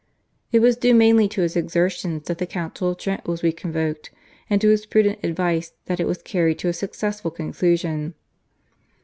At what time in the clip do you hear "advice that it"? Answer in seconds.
5.23-6.07